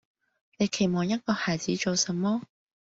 [0.57, 2.41] 你期望一個孩子做什麼？